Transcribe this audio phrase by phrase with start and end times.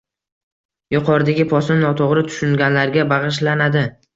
[0.95, 3.89] Yuqoridagi postni noto'g'ri tushunganlarga bag'ishlanadi!